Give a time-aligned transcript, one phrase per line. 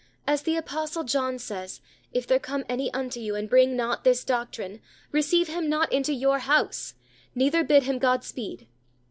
[0.25, 1.79] As the apostle John says:
[2.11, 4.81] "If there come any unto you, and bring not this doctrine,
[5.11, 6.95] receive him not into your house,
[7.35, 8.65] neither bid him God speed."